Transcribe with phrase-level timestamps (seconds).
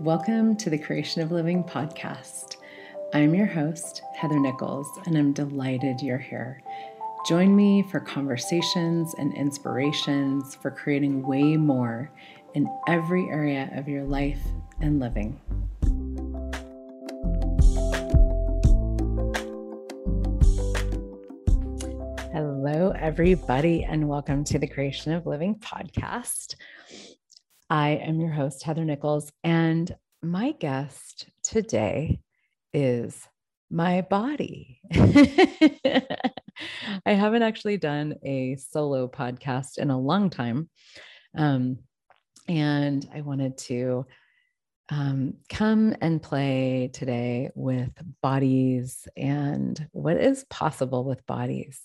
[0.00, 2.58] Welcome to the Creation of Living podcast.
[3.12, 6.62] I'm your host, Heather Nichols, and I'm delighted you're here.
[7.26, 12.12] Join me for conversations and inspirations for creating way more
[12.54, 14.38] in every area of your life
[14.80, 15.40] and living.
[22.32, 26.54] Hello, everybody, and welcome to the Creation of Living podcast.
[27.70, 32.20] I am your host, Heather Nichols, and my guest today
[32.72, 33.28] is
[33.70, 34.80] my body.
[34.94, 36.02] I
[37.04, 40.70] haven't actually done a solo podcast in a long time.
[41.36, 41.80] Um,
[42.48, 44.06] and I wanted to
[44.88, 47.92] um, come and play today with
[48.22, 51.82] bodies and what is possible with bodies.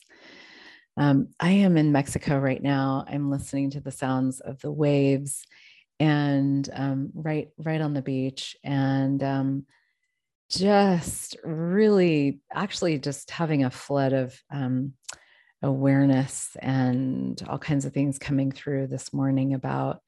[0.96, 3.04] Um, I am in Mexico right now.
[3.06, 5.44] I'm listening to the sounds of the waves
[6.00, 9.66] and um, right right on the beach and um,
[10.50, 14.94] just really actually just having a flood of um,
[15.62, 20.02] awareness and all kinds of things coming through this morning about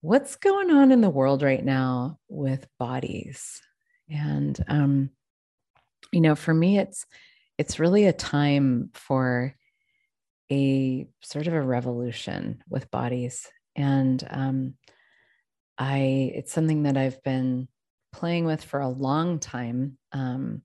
[0.00, 3.62] what's going on in the world right now with bodies.
[4.10, 5.10] And um,
[6.14, 7.06] you know for me it's
[7.58, 9.54] it's really a time for
[10.50, 14.74] a sort of a revolution with bodies and um,
[15.78, 17.68] I it's something that I've been
[18.12, 20.62] playing with for a long time, um,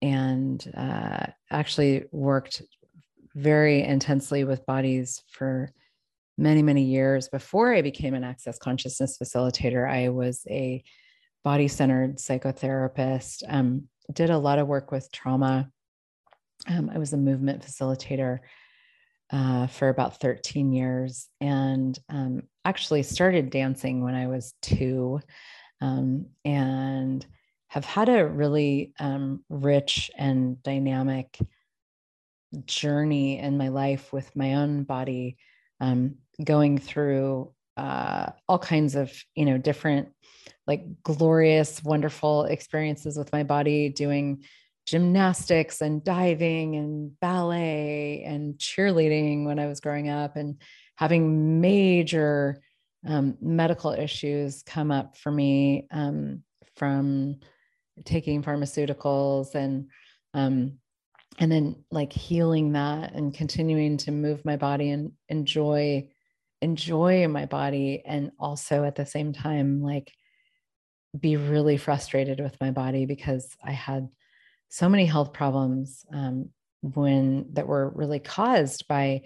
[0.00, 2.62] and uh, actually worked
[3.34, 5.72] very intensely with bodies for
[6.38, 9.88] many many years before I became an access consciousness facilitator.
[9.88, 10.82] I was a
[11.44, 13.42] body centered psychotherapist.
[13.48, 15.70] Um, did a lot of work with trauma.
[16.68, 18.38] Um, I was a movement facilitator
[19.32, 25.20] uh, for about 13 years and um, actually started dancing when I was two
[25.80, 27.24] um, and
[27.68, 31.38] have had a really um, rich and dynamic
[32.66, 35.38] journey in my life with my own body
[35.80, 40.10] um, going through uh, all kinds of you know different
[40.66, 44.44] like glorious wonderful experiences with my body doing
[44.86, 50.60] gymnastics and diving and ballet and cheerleading when I was growing up and
[50.96, 52.60] having major
[53.06, 56.42] um, medical issues come up for me um,
[56.76, 57.40] from
[58.04, 59.88] taking pharmaceuticals and
[60.34, 60.78] um,
[61.38, 66.08] and then like healing that and continuing to move my body and enjoy
[66.60, 70.12] enjoy my body and also at the same time like
[71.18, 74.08] be really frustrated with my body because I had
[74.72, 76.48] so many health problems um,
[76.80, 79.20] when that were really caused by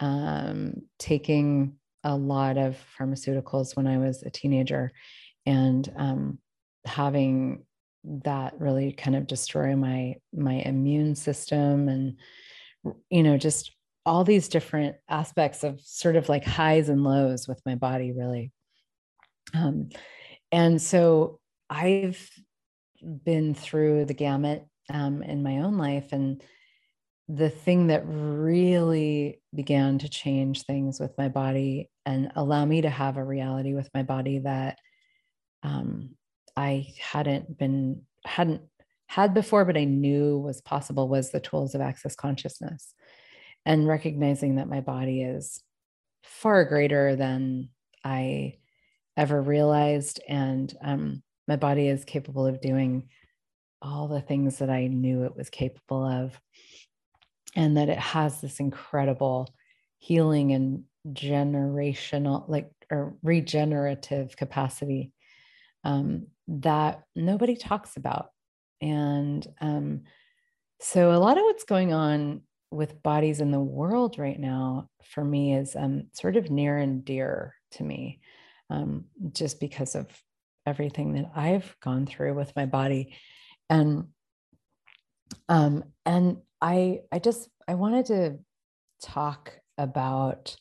[0.00, 4.90] um, taking a lot of pharmaceuticals when I was a teenager
[5.46, 6.38] and um,
[6.84, 7.64] having
[8.24, 12.16] that really kind of destroy my my immune system and
[13.10, 13.70] you know just
[14.04, 18.50] all these different aspects of sort of like highs and lows with my body really.
[19.54, 19.90] Um,
[20.50, 22.28] and so i've
[23.02, 26.12] been through the gamut um, in my own life.
[26.12, 26.42] And
[27.28, 32.90] the thing that really began to change things with my body and allow me to
[32.90, 34.78] have a reality with my body that
[35.62, 36.16] um,
[36.56, 38.62] I hadn't been, hadn't
[39.08, 42.94] had before, but I knew was possible was the tools of access consciousness
[43.66, 45.62] and recognizing that my body is
[46.22, 47.68] far greater than
[48.04, 48.58] I
[49.16, 50.20] ever realized.
[50.28, 53.08] And um, my body is capable of doing
[53.82, 56.38] all the things that I knew it was capable of,
[57.56, 59.48] and that it has this incredible
[59.98, 65.12] healing and generational, like, or regenerative capacity
[65.84, 68.30] um, that nobody talks about.
[68.80, 70.02] And um,
[70.80, 75.24] so, a lot of what's going on with bodies in the world right now for
[75.24, 78.20] me is um, sort of near and dear to me,
[78.70, 80.06] um, just because of
[80.66, 83.14] everything that I've gone through with my body
[83.70, 84.04] and
[85.48, 88.38] um and i i just i wanted to
[89.02, 90.56] talk about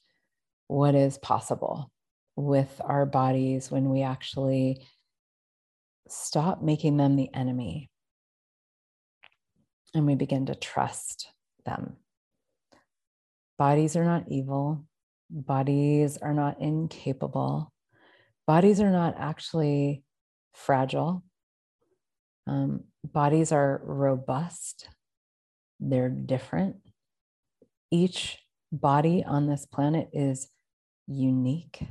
[0.67, 1.91] what is possible
[2.37, 4.85] with our bodies when we actually
[6.07, 7.89] stop making them the enemy
[9.93, 11.31] and we begin to trust
[11.65, 11.97] them.
[13.57, 14.85] Bodies are not evil.
[15.29, 17.71] Bodies are not incapable.
[18.47, 20.03] Bodies are not actually
[20.53, 21.23] fragile
[22.47, 24.89] um, bodies are robust,
[25.79, 26.77] they're different.
[27.91, 28.37] Each
[28.71, 30.49] body on this planet is
[31.07, 31.87] unique.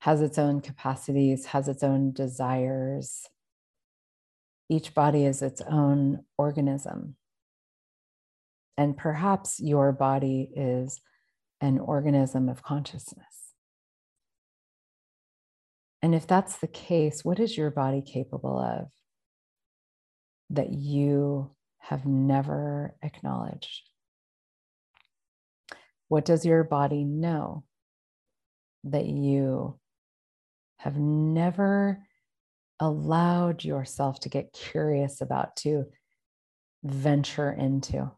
[0.00, 3.26] has its own capacities, has its own desires.
[4.68, 7.16] Each body is its own organism.
[8.76, 11.00] And perhaps your body is
[11.60, 13.52] an organism of consciousness.
[16.02, 18.88] And if that's the case, what is your body capable of
[20.50, 23.88] that you have never acknowledged?
[26.08, 27.64] What does your body know
[28.84, 29.78] that you
[30.78, 32.02] have never
[32.80, 35.86] allowed yourself to get curious about, to
[36.82, 38.10] venture into?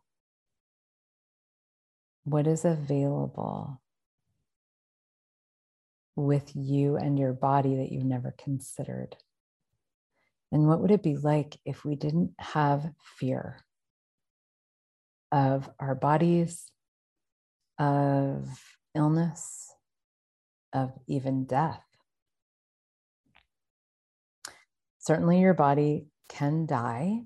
[2.25, 3.81] What is available
[6.15, 9.17] with you and your body that you've never considered?
[10.53, 13.57] And what would it be like if we didn't have fear
[15.33, 16.71] of our bodies,
[17.79, 18.49] of
[18.95, 19.73] illness,
[20.75, 21.83] of even death?
[24.99, 27.23] Certainly, your body can die.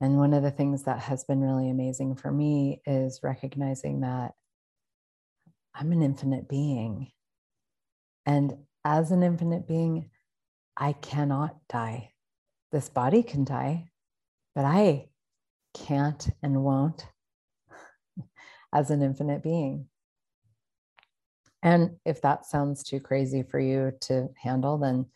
[0.00, 4.32] And one of the things that has been really amazing for me is recognizing that
[5.74, 7.10] I'm an infinite being.
[8.24, 8.54] And
[8.84, 10.10] as an infinite being,
[10.76, 12.12] I cannot die.
[12.72, 13.90] This body can die,
[14.54, 15.08] but I
[15.74, 17.06] can't and won't
[18.72, 19.88] as an infinite being.
[21.62, 25.06] And if that sounds too crazy for you to handle, then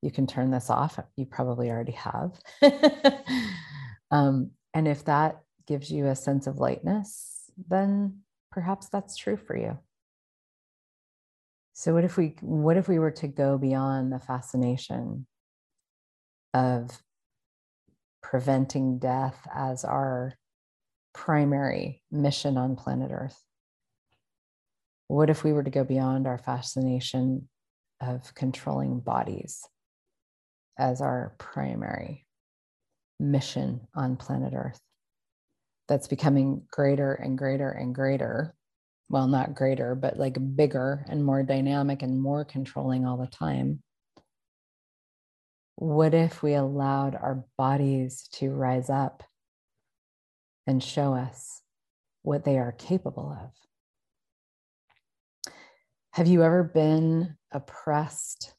[0.00, 0.98] you can turn this off.
[1.16, 2.40] You probably already have.
[4.10, 8.20] um, and if that gives you a sense of lightness, then
[8.50, 9.78] perhaps that's true for you.
[11.82, 15.26] So what if we what if we were to go beyond the fascination
[16.54, 17.02] of
[18.22, 20.34] preventing death as our
[21.12, 23.36] primary mission on planet Earth?
[25.08, 27.48] What if we were to go beyond our fascination
[28.00, 29.66] of controlling bodies
[30.78, 32.28] as our primary
[33.18, 34.80] mission on planet Earth?
[35.88, 38.54] That's becoming greater and greater and greater
[39.12, 43.82] well, not greater, but like bigger and more dynamic and more controlling all the time.
[45.76, 49.22] What if we allowed our bodies to rise up
[50.66, 51.60] and show us
[52.22, 53.50] what they are capable of?
[56.12, 58.54] Have you ever been oppressed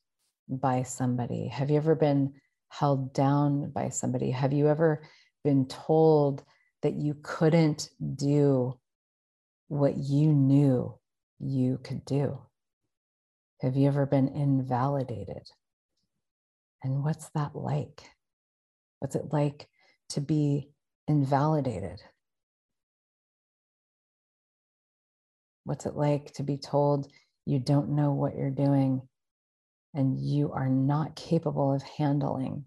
[0.47, 1.47] by somebody?
[1.47, 2.33] Have you ever been
[2.69, 4.29] held down by somebody?
[4.29, 5.01] Have you ever
[5.44, 6.44] been told
[6.83, 8.77] that you couldn't do
[9.68, 10.98] what you knew
[11.39, 12.39] you could do?
[13.62, 15.44] Have you ever been invalidated?
[16.83, 18.04] And what's that like?
[19.00, 19.68] What's it like
[20.10, 20.69] to be
[21.07, 22.01] invalidated?
[25.63, 27.07] What's it like to be told
[27.45, 29.01] you don't know what you're doing
[29.94, 32.65] and you are not capable of handling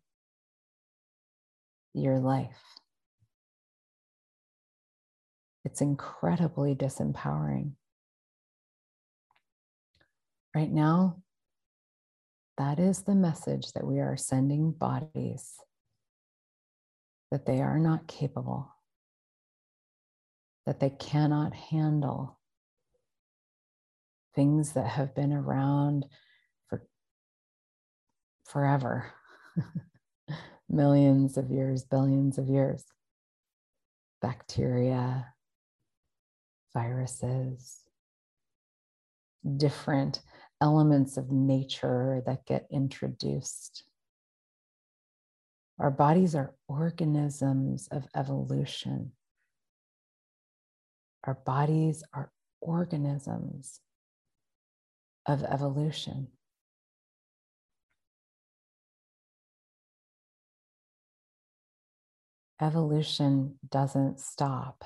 [1.92, 2.56] your life?
[5.66, 7.72] It's incredibly disempowering.
[10.54, 11.24] Right now,
[12.56, 15.56] that is the message that we are sending bodies
[17.32, 18.72] that they are not capable,
[20.66, 22.38] that they cannot handle
[24.36, 26.06] things that have been around
[26.68, 26.86] for
[28.44, 29.12] forever
[30.68, 32.84] millions of years, billions of years.
[34.22, 35.32] Bacteria,
[36.76, 37.80] viruses,
[39.56, 40.20] different
[40.60, 43.84] elements of nature that get introduced.
[45.78, 49.12] Our bodies are organisms of evolution.
[51.24, 52.30] Our bodies are
[52.60, 53.80] organisms
[55.26, 56.28] of evolution.
[62.60, 64.84] Evolution doesn't stop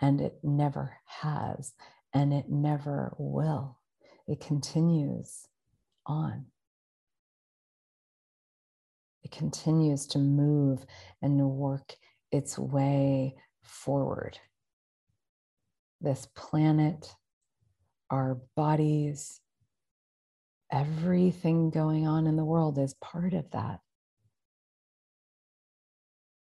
[0.00, 1.74] and it never has,
[2.14, 3.78] and it never will.
[4.26, 5.48] It continues
[6.06, 6.46] on.
[9.24, 10.84] It continues to move
[11.22, 11.96] and work
[12.30, 14.38] its way forward.
[16.00, 17.14] This planet,
[18.10, 19.40] our bodies,
[20.72, 23.80] everything going on in the world is part of that.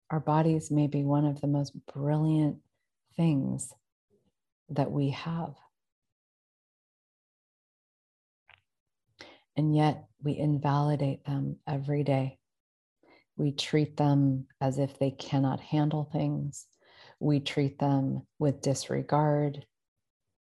[0.09, 2.57] Our bodies may be one of the most brilliant
[3.17, 3.73] things
[4.69, 5.55] that we have.
[9.57, 12.37] And yet we invalidate them every day.
[13.37, 16.67] We treat them as if they cannot handle things.
[17.19, 19.65] We treat them with disregard.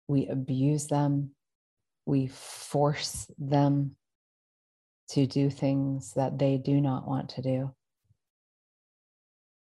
[0.09, 1.33] We abuse them.
[2.07, 3.97] we force them
[5.09, 7.75] to do things that they do not want to do.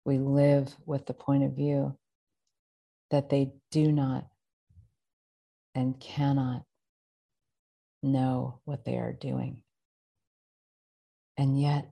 [0.04, 1.97] We live with the point of view
[3.11, 4.27] that they do not
[5.75, 6.65] and cannot
[8.03, 9.62] know what they are doing.
[11.37, 11.91] And yet,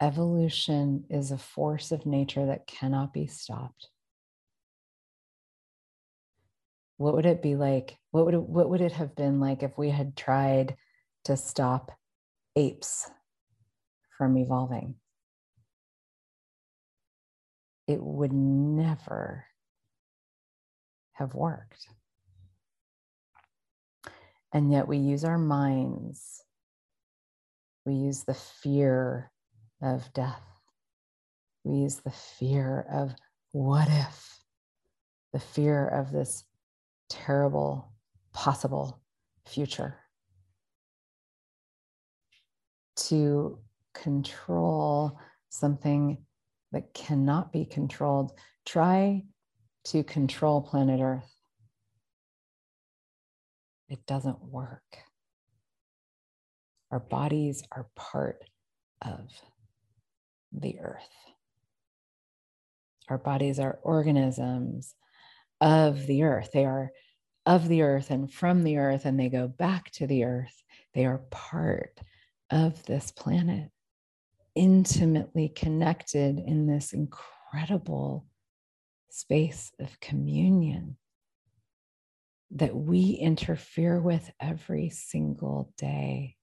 [0.00, 3.88] evolution is a force of nature that cannot be stopped.
[6.96, 7.96] What would it be like?
[8.10, 10.76] What would it, what would it have been like if we had tried
[11.24, 11.92] to stop
[12.56, 13.10] apes
[14.18, 14.96] from evolving?
[17.86, 19.46] It would never
[21.12, 21.86] have worked.
[24.52, 26.42] And yet we use our minds,
[27.84, 29.32] we use the fear
[29.82, 30.42] of death,
[31.64, 33.14] we use the fear of
[33.50, 34.38] what if,
[35.32, 36.44] the fear of this
[37.08, 37.92] terrible
[38.32, 39.00] possible
[39.44, 39.96] future.
[42.96, 43.58] To
[43.92, 46.18] control something
[46.74, 48.32] that cannot be controlled.
[48.66, 49.22] Try
[49.84, 51.32] to control planet Earth.
[53.88, 54.98] It doesn't work.
[56.90, 58.42] Our bodies are part
[59.00, 59.30] of
[60.52, 61.00] the earth.
[63.08, 64.94] Our bodies are organisms
[65.60, 66.50] of the earth.
[66.52, 66.90] They are
[67.46, 70.62] of the earth and from the earth, and they go back to the earth.
[70.94, 72.00] They are part
[72.50, 73.70] of this planet,
[74.54, 78.26] intimately connected in this incredible
[79.10, 80.96] space of communion
[82.50, 86.36] that we interfere with every single day.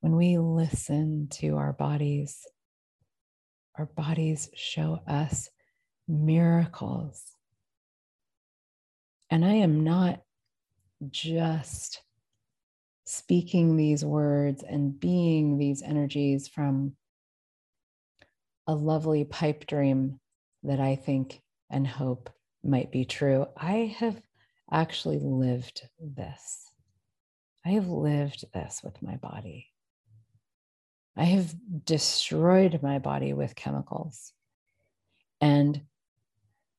[0.00, 2.46] When we listen to our bodies,
[3.76, 5.48] our bodies show us
[6.06, 7.22] miracles.
[9.30, 10.22] And I am not
[11.10, 12.02] just
[13.08, 16.92] speaking these words and being these energies from
[18.66, 20.20] a lovely pipe dream
[20.62, 22.28] that I think and hope
[22.62, 23.46] might be true.
[23.56, 24.20] I have
[24.70, 26.70] actually lived this.
[27.64, 29.68] I have lived this with my body.
[31.16, 34.34] I have destroyed my body with chemicals
[35.40, 35.80] and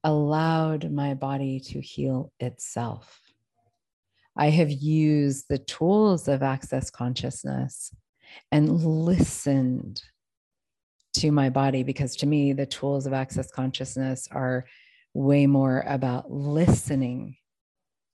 [0.03, 3.19] allowed my body to heal itself.
[4.39, 7.93] I have used the tools of access consciousness
[8.53, 10.01] and listened
[11.15, 14.65] to my body because to me, the tools of access consciousness are
[15.13, 17.35] way more about listening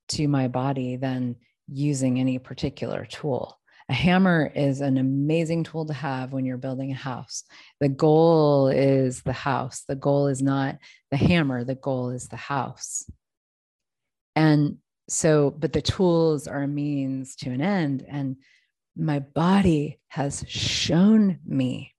[0.08, 1.36] to my body than
[1.68, 3.60] using any particular tool.
[3.90, 7.44] A hammer is an amazing tool to have when you're building a house.
[7.80, 9.84] The goal is the house.
[9.88, 10.80] The goal is not
[11.12, 11.64] the hammer.
[11.64, 13.08] The goal is the house.
[14.36, 14.78] And
[15.08, 18.06] so, but the tools are a means to an end.
[18.08, 18.38] And
[18.96, 21.94] my body has shown me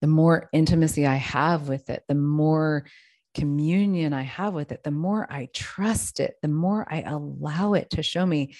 [0.00, 2.86] the more intimacy I have with it, the more
[3.34, 7.90] communion I have with it, the more I trust it, the more I allow it
[7.90, 8.54] to show me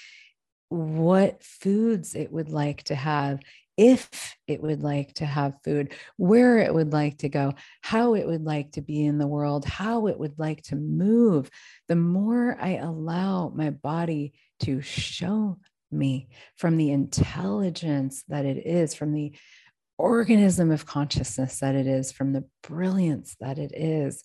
[0.68, 3.40] what foods it would like to have,
[3.76, 8.26] if it would like to have food, where it would like to go, how it
[8.26, 11.50] would like to be in the world, how it would like to move,
[11.88, 15.58] the more I allow my body to show
[15.90, 19.34] me from the intelligence that it is, from the
[19.98, 24.22] organism of consciousness that it is, from the brilliance that it is,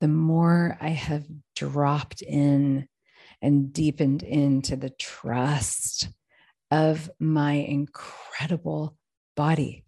[0.00, 1.24] the more I have
[1.56, 2.88] dropped in
[3.40, 6.08] and deepened into the trust
[6.74, 8.96] of my incredible
[9.36, 9.84] body,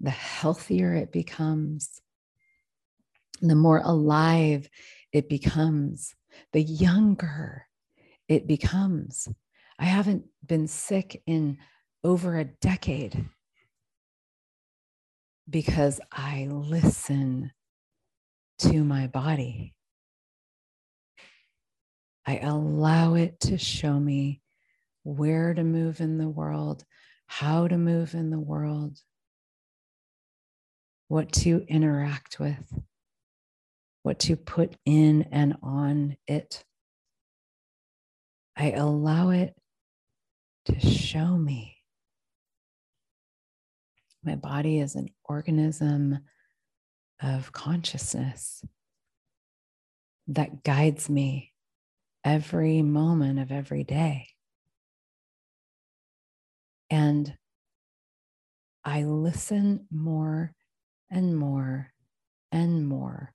[0.00, 2.00] the healthier it becomes,
[3.42, 4.70] the more alive
[5.12, 6.14] it becomes,
[6.54, 7.66] the younger
[8.26, 9.28] it becomes.
[9.78, 11.58] I haven't been sick in
[12.02, 13.26] over a decade
[15.50, 17.52] because I listen
[18.60, 19.74] to my body.
[22.24, 24.41] I allow it to show me
[25.04, 26.84] where to move in the world,
[27.26, 28.98] how to move in the world,
[31.08, 32.72] what to interact with,
[34.02, 36.64] what to put in and on it.
[38.56, 39.54] I allow it
[40.66, 41.76] to show me.
[44.24, 46.20] My body is an organism
[47.20, 48.64] of consciousness
[50.28, 51.52] that guides me
[52.24, 54.28] every moment of every day.
[56.92, 57.34] And
[58.84, 60.52] I listen more
[61.10, 61.90] and more
[62.52, 63.32] and more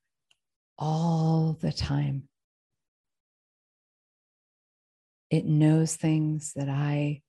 [0.78, 2.30] all the time.
[5.32, 7.24] It knows things that I,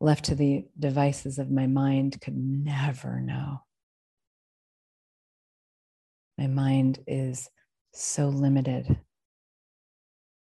[0.00, 3.60] left to the devices of my mind, could never know.
[6.38, 7.50] My mind is
[7.92, 8.98] so limited.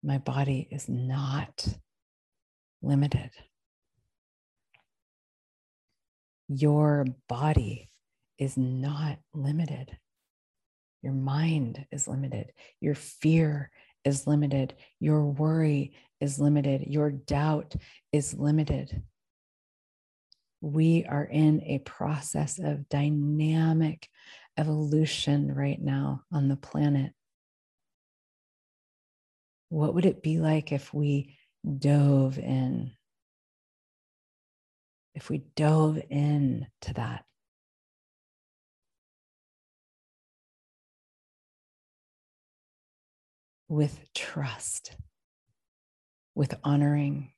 [0.02, 1.68] My body is not
[2.82, 3.32] limited.
[6.50, 7.90] Your body
[8.40, 9.96] is not limited.
[11.04, 12.52] Your mind is limited.
[12.82, 13.70] Your fear
[14.04, 14.74] is limited.
[15.00, 16.86] Your worry is limited.
[16.88, 17.76] Your doubt
[18.12, 19.04] is limited.
[20.62, 24.10] We are in a process of dynamic
[24.58, 27.14] evolution right now on the planet.
[29.70, 31.38] What would it be like if we
[31.78, 32.92] dove in?
[35.20, 37.26] If we dove in to that?
[43.72, 44.96] with trust,
[46.34, 47.32] with honoring,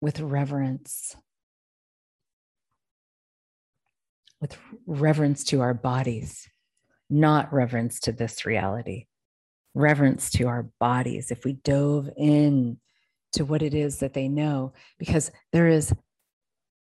[0.00, 1.14] with reverence,
[4.40, 6.48] with reverence to our bodies,
[7.10, 9.08] not reverence to this reality,
[9.74, 11.30] reverence to our bodies.
[11.30, 12.78] If we dove in
[13.32, 15.92] to what it is that they know, because there is,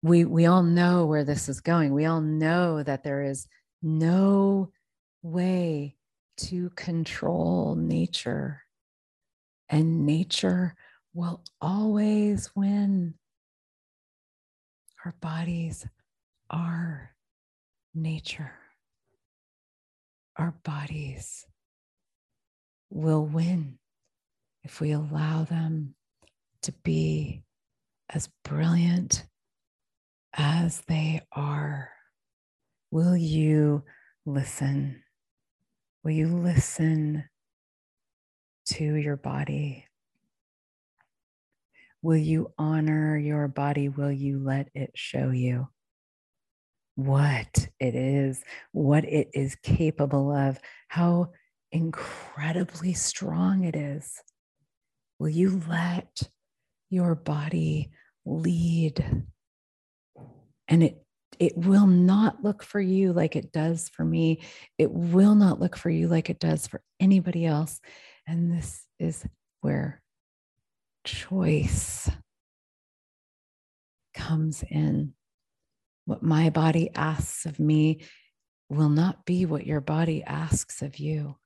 [0.03, 1.95] we, we all know where this is going.
[1.95, 3.47] We all know that there is
[3.83, 4.71] no
[5.23, 5.97] way
[6.39, 8.63] to control nature.
[9.69, 10.75] And nature
[11.15, 13.15] will always win.
[15.05, 15.87] Our bodies
[16.51, 17.11] are
[17.95, 18.53] nature.
[20.37, 21.47] Our bodies
[22.91, 23.79] will win
[24.65, 25.95] if we allow them
[26.63, 27.43] to be
[28.11, 29.27] as brilliant
[30.35, 31.91] as they are.
[32.91, 33.85] Will you
[34.27, 35.03] listen?
[36.05, 37.25] Will you listen
[38.67, 39.87] to your body?
[42.03, 43.89] Will you honor your body?
[43.89, 45.69] Will you let it show you
[46.95, 48.43] what it is,
[48.73, 51.31] what it is capable of, how
[51.71, 54.21] incredibly strong it is?
[55.19, 56.23] Will you let
[56.91, 57.93] your body
[58.27, 59.25] lead?
[60.69, 61.03] And it
[61.39, 64.43] it will not look for you like it does for me.
[64.79, 67.81] It will not look for you like it does for anybody else.
[68.27, 69.27] And this is
[69.61, 70.03] where
[71.05, 72.11] choice
[74.15, 75.15] comes in.
[76.05, 78.03] What my body asks of me
[78.69, 81.37] will not be what your body asks of you.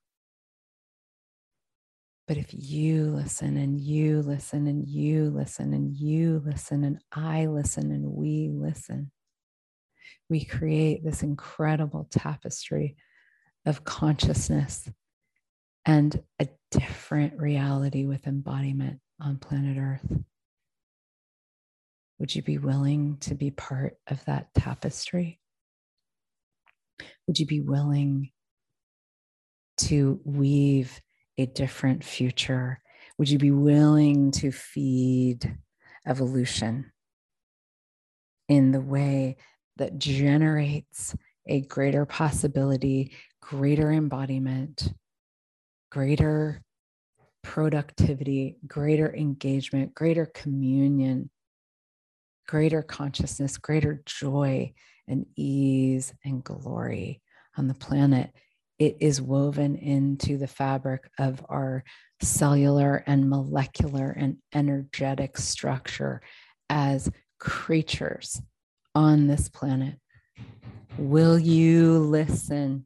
[2.27, 7.45] But if you listen and you listen and you listen and you listen and I
[7.45, 9.11] listen and we listen,
[10.29, 12.97] we create this incredible tapestry
[13.65, 14.89] of consciousness
[15.85, 20.19] and a different reality with embodiment on planet Earth.
[22.19, 25.39] Would you be willing to be part of that tapestry?
[27.25, 28.31] Would you be willing
[29.77, 30.99] to weave
[31.37, 32.79] a different future?
[33.17, 35.57] Would you be willing to feed
[36.05, 36.91] evolution
[38.47, 39.37] in the way
[39.77, 44.93] that generates a greater possibility, greater embodiment,
[45.91, 46.61] greater
[47.43, 51.29] productivity, greater engagement, greater communion,
[52.47, 54.73] greater consciousness, greater joy
[55.07, 57.21] and ease and glory
[57.57, 58.31] on the planet.
[58.79, 61.83] It is woven into the fabric of our
[62.21, 66.21] cellular and molecular and energetic structure
[66.69, 67.09] as
[67.39, 68.41] creatures
[68.93, 69.95] on this planet.
[70.97, 72.85] Will you listen?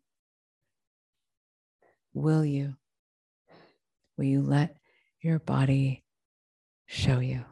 [2.14, 2.76] Will you?
[4.18, 4.78] Will you let
[5.22, 6.04] your body
[6.86, 7.44] show you?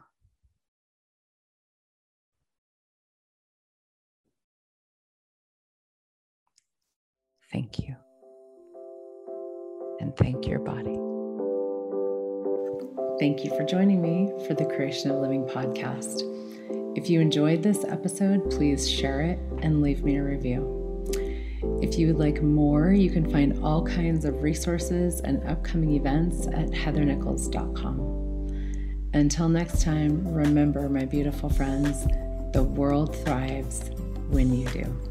[7.52, 7.96] Thank you.
[10.10, 10.98] And thank your body.
[13.20, 16.22] Thank you for joining me for the Creation of Living podcast.
[16.98, 21.06] If you enjoyed this episode, please share it and leave me a review.
[21.80, 26.48] If you would like more, you can find all kinds of resources and upcoming events
[26.48, 29.10] at heathernichols.com.
[29.14, 32.04] Until next time, remember, my beautiful friends,
[32.52, 33.90] the world thrives
[34.28, 35.09] when you do.